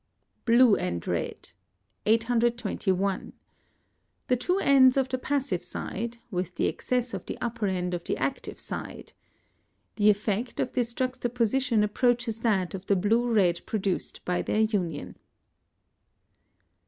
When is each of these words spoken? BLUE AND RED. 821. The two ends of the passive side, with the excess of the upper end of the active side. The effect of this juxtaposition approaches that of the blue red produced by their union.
BLUE 0.45 0.75
AND 0.77 1.05
RED. 1.05 1.51
821. 2.07 3.33
The 4.29 4.35
two 4.35 4.57
ends 4.57 4.97
of 4.97 5.09
the 5.09 5.19
passive 5.19 5.63
side, 5.63 6.17
with 6.31 6.55
the 6.55 6.65
excess 6.65 7.13
of 7.13 7.27
the 7.27 7.37
upper 7.39 7.67
end 7.67 7.93
of 7.93 8.05
the 8.05 8.17
active 8.17 8.59
side. 8.59 9.13
The 9.97 10.09
effect 10.09 10.59
of 10.59 10.71
this 10.73 10.95
juxtaposition 10.95 11.83
approaches 11.83 12.39
that 12.39 12.73
of 12.73 12.87
the 12.87 12.95
blue 12.95 13.31
red 13.31 13.61
produced 13.67 14.25
by 14.25 14.41
their 14.41 14.61
union. 14.61 15.17